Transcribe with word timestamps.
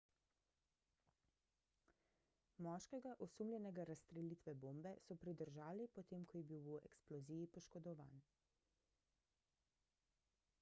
moškega 2.67 3.11
osumljenega 3.25 3.85
razstrelitve 3.91 4.55
bombe 4.65 4.95
so 5.03 5.17
pridržali 5.25 5.87
potem 5.99 6.25
ko 6.33 6.41
je 6.43 6.49
bil 6.53 6.65
v 6.73 6.81
eksploziji 6.89 7.51
poškodovan 7.59 8.19